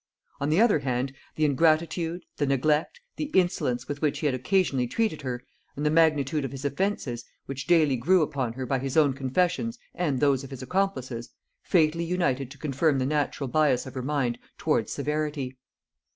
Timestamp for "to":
12.49-12.57